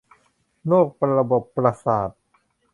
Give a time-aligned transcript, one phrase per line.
[0.67, 2.09] โรคระบบประสาท